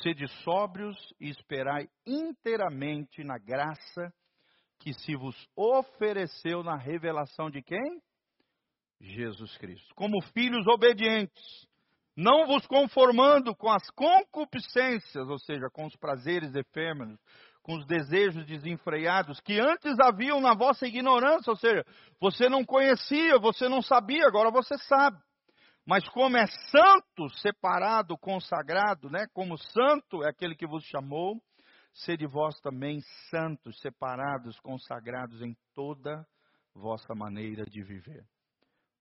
[0.02, 4.14] sede sóbrios e esperai inteiramente na graça
[4.80, 8.02] que se vos ofereceu na revelação de quem?
[9.00, 9.94] Jesus Cristo.
[9.96, 11.68] Como filhos obedientes,
[12.18, 17.20] não vos conformando com as concupiscências, ou seja, com os prazeres efêmeros,
[17.62, 21.86] com os desejos desenfreados que antes haviam na vossa ignorância, ou seja,
[22.20, 25.22] você não conhecia, você não sabia, agora você sabe.
[25.86, 29.28] Mas como é santo, separado, consagrado, né?
[29.32, 31.40] Como santo é aquele que vos chamou,
[31.94, 33.00] sede vós também
[33.30, 36.26] santos, separados, consagrados em toda
[36.74, 38.26] vossa maneira de viver.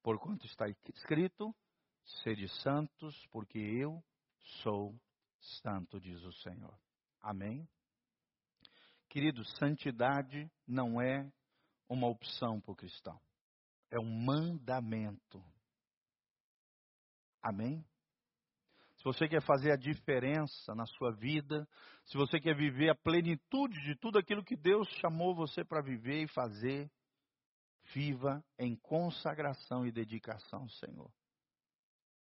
[0.02, 1.54] Porquanto está escrito,
[2.22, 4.02] Sede santos, porque eu
[4.62, 4.94] sou
[5.62, 6.78] santo, diz o Senhor.
[7.20, 7.68] Amém?
[9.08, 11.28] Querido, santidade não é
[11.88, 13.20] uma opção para o cristão,
[13.90, 15.44] é um mandamento.
[17.42, 17.84] Amém?
[18.96, 21.68] Se você quer fazer a diferença na sua vida,
[22.06, 26.22] se você quer viver a plenitude de tudo aquilo que Deus chamou você para viver
[26.22, 26.90] e fazer,
[27.92, 31.12] viva em consagração e dedicação ao Senhor.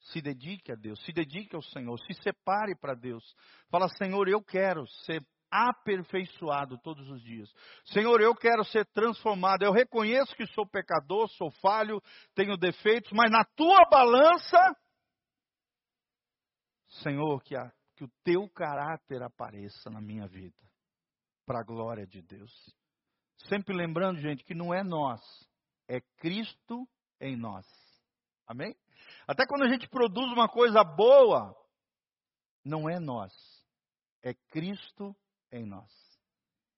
[0.03, 3.23] Se dedique a Deus, se dedique ao Senhor, se separe para Deus.
[3.69, 7.47] Fala, Senhor, eu quero ser aperfeiçoado todos os dias.
[7.85, 9.63] Senhor, eu quero ser transformado.
[9.63, 12.01] Eu reconheço que sou pecador, sou falho,
[12.33, 14.57] tenho defeitos, mas na tua balança,
[17.03, 20.57] Senhor, que, a, que o teu caráter apareça na minha vida,
[21.45, 22.51] para a glória de Deus.
[23.47, 25.21] Sempre lembrando, gente, que não é nós,
[25.87, 26.87] é Cristo
[27.21, 27.65] em nós.
[28.47, 28.75] Amém?
[29.27, 31.55] Até quando a gente produz uma coisa boa,
[32.63, 33.33] não é nós,
[34.21, 35.15] é Cristo
[35.51, 35.91] em nós.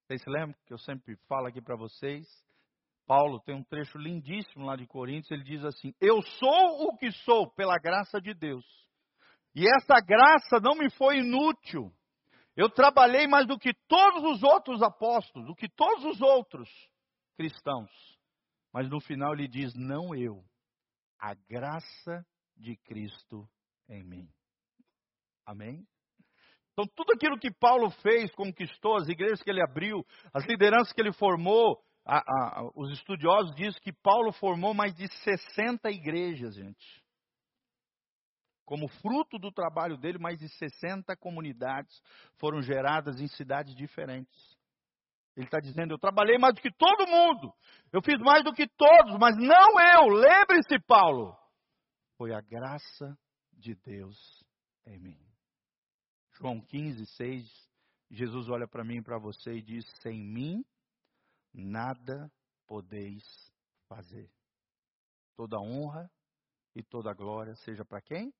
[0.06, 2.28] Vocês se lembram que eu sempre falo aqui para vocês?
[3.08, 7.12] Paulo tem um trecho lindíssimo lá de Coríntios, ele diz assim: Eu sou o que
[7.12, 8.66] sou pela graça de Deus.
[9.56, 11.92] E essa graça não me foi inútil.
[12.56, 16.70] Eu trabalhei mais do que todos os outros apóstolos, do que todos os outros
[17.36, 17.90] cristãos.
[18.74, 20.44] Mas no final ele diz: Não eu,
[21.20, 22.26] a graça
[22.56, 23.48] de Cristo
[23.90, 24.30] em mim.
[25.46, 25.86] Amém?
[26.74, 31.00] Então, tudo aquilo que Paulo fez, conquistou, as igrejas que ele abriu, as lideranças que
[31.00, 37.04] ele formou, a, a, os estudiosos dizem que Paulo formou mais de 60 igrejas, gente.
[38.66, 42.02] Como fruto do trabalho dele, mais de 60 comunidades
[42.40, 44.58] foram geradas em cidades diferentes.
[45.38, 47.54] Ele está dizendo: Eu trabalhei mais do que todo mundo,
[47.94, 50.08] eu fiz mais do que todos, mas não eu.
[50.08, 51.38] Lembre-se, Paulo,
[52.18, 53.18] foi a graça
[53.54, 54.44] de Deus
[54.86, 55.36] em mim.
[56.34, 57.70] João 15, 6,
[58.12, 60.66] Jesus olha para mim e para você e diz: Sem mim,
[61.54, 62.32] nada
[62.68, 63.24] podeis
[63.88, 64.30] fazer.
[65.36, 66.10] Toda honra
[66.76, 68.34] e toda glória seja para quem?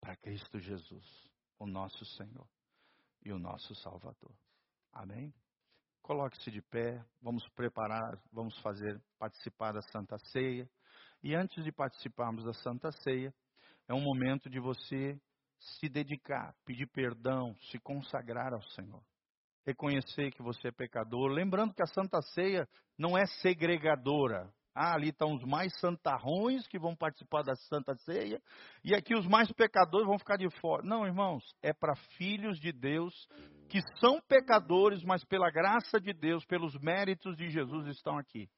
[0.00, 2.48] Para Cristo Jesus, o nosso Senhor
[3.22, 4.34] e o nosso Salvador.
[4.92, 5.34] Amém?
[6.02, 10.68] Coloque-se de pé, vamos preparar, vamos fazer participar da Santa Ceia.
[11.22, 13.32] E antes de participarmos da Santa Ceia,
[13.88, 15.18] é um momento de você
[15.58, 19.02] se dedicar, pedir perdão, se consagrar ao Senhor.
[19.66, 21.28] Reconhecer que você é pecador.
[21.28, 24.52] Lembrando que a Santa Ceia não é segregadora.
[24.74, 28.40] Ah, ali estão os mais santarrões que vão participar da Santa Ceia,
[28.84, 30.84] e aqui os mais pecadores vão ficar de fora.
[30.84, 33.12] Não, irmãos, é para filhos de Deus
[33.68, 38.48] que são pecadores, mas pela graça de Deus, pelos méritos de Jesus estão aqui.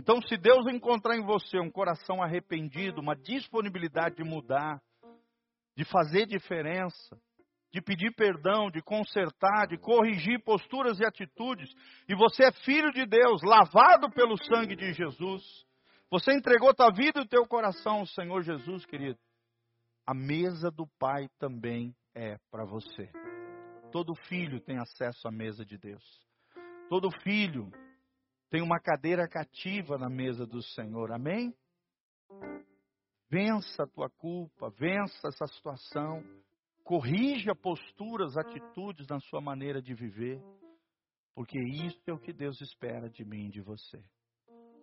[0.00, 4.80] Então, se Deus encontrar em você um coração arrependido, uma disponibilidade de mudar,
[5.76, 7.20] de fazer diferença,
[7.70, 11.70] de pedir perdão, de consertar, de corrigir posturas e atitudes,
[12.08, 15.42] e você é filho de Deus, lavado pelo sangue de Jesus,
[16.10, 19.18] você entregou tua vida e o teu coração ao Senhor Jesus, querido.
[20.06, 23.10] A mesa do Pai também é para você.
[23.92, 26.02] Todo filho tem acesso à mesa de Deus.
[26.88, 27.70] Todo filho
[28.50, 31.12] tem uma cadeira cativa na mesa do Senhor.
[31.12, 31.54] Amém?
[33.30, 36.20] Vença a tua culpa, vença essa situação,
[36.82, 40.42] corrija posturas, atitudes na sua maneira de viver,
[41.32, 44.02] porque isso é o que Deus espera de mim e de você.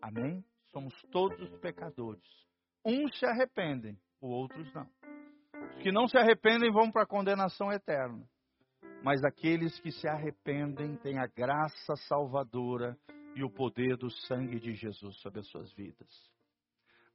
[0.02, 0.42] Amém?
[0.72, 2.24] Somos todos pecadores.
[2.86, 4.90] Uns se arrependem, os outros não.
[5.76, 8.26] Os que não se arrependem vão para a condenação eterna.
[9.04, 12.98] Mas aqueles que se arrependem têm a graça salvadora
[13.38, 16.10] e o poder do sangue de Jesus sobre as suas vidas.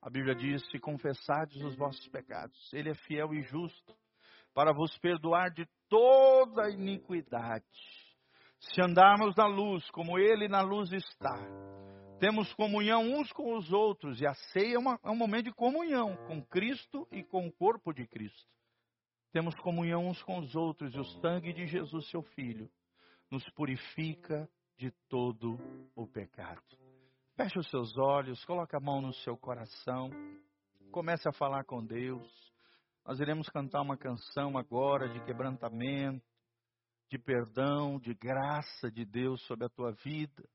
[0.01, 3.93] A Bíblia diz: se confessardes os vossos pecados, Ele é fiel e justo
[4.55, 7.65] para vos perdoar de toda iniquidade.
[8.61, 11.37] Se andarmos na luz, como Ele na luz está,
[12.21, 15.53] temos comunhão uns com os outros, e a ceia é, uma, é um momento de
[15.53, 18.49] comunhão com Cristo e com o corpo de Cristo.
[19.33, 22.71] Temos comunhão uns com os outros, e o sangue de Jesus, seu Filho,
[23.29, 25.59] nos purifica de todo
[25.95, 26.63] o pecado.
[27.35, 30.11] Feche os seus olhos, coloque a mão no seu coração,
[30.91, 32.31] comece a falar com Deus.
[33.07, 36.25] Nós iremos cantar uma canção agora de quebrantamento,
[37.11, 40.49] de perdão, de graça de Deus sobre a tua vida.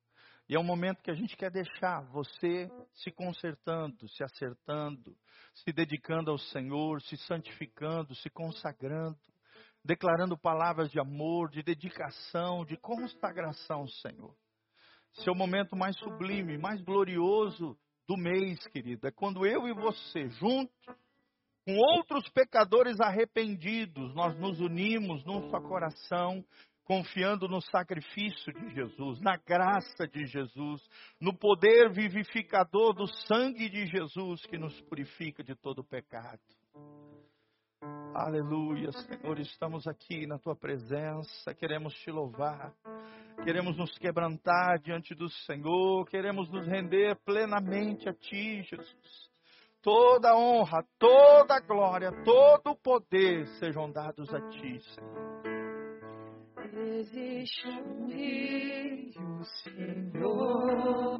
[0.50, 5.16] E é um momento que a gente quer deixar você se consertando, se acertando,
[5.54, 9.20] se dedicando ao Senhor, se santificando, se consagrando,
[9.88, 14.36] declarando palavras de amor, de dedicação, de consagração Senhor.
[15.26, 17.76] O momento mais sublime, mais glorioso
[18.08, 19.08] do mês, querido.
[19.08, 20.76] É quando eu e você, juntos,
[21.66, 26.46] com outros pecadores arrependidos, nós nos unimos num só coração,
[26.84, 30.82] confiando no sacrifício de Jesus, na graça de Jesus,
[31.20, 36.57] no poder vivificador do sangue de Jesus que nos purifica de todo pecado.
[38.18, 42.74] Aleluia, Senhor, estamos aqui na tua presença, queremos te louvar,
[43.44, 49.30] queremos nos quebrantar diante do Senhor, queremos nos render plenamente a ti, Jesus.
[49.84, 55.44] Toda honra, toda glória, todo poder sejam dados a ti, Senhor.
[56.74, 57.68] Existe
[59.20, 61.20] um Senhor.